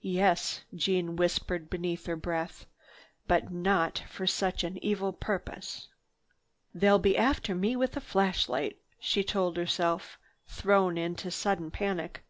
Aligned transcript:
"Yes," 0.00 0.62
Jeanne 0.74 1.14
whispered 1.14 1.68
beneath 1.68 2.06
her 2.06 2.16
breath. 2.16 2.64
"But 3.28 3.52
not 3.52 3.98
for 4.08 4.26
such 4.26 4.64
an 4.64 4.82
evil 4.82 5.12
purpose! 5.12 5.88
"They'll 6.72 6.98
be 6.98 7.18
after 7.18 7.54
me 7.54 7.76
with 7.76 7.94
a 7.94 8.00
flashlight," 8.00 8.78
she 8.98 9.22
told 9.22 9.58
herself, 9.58 10.18
thrown 10.46 10.96
into 10.96 11.30
sudden 11.30 11.70
panic. 11.70 12.24